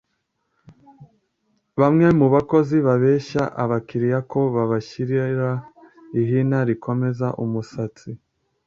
Bamwe 1.79 2.07
mu 2.19 2.27
bakozi 2.33 2.75
babeshya 2.87 3.43
abakiriya 3.63 4.19
ko 4.31 4.39
babashyirira 4.55 5.49
ihina 6.21 6.57
rikomeza 6.69 7.27
umusatsi 7.43 8.09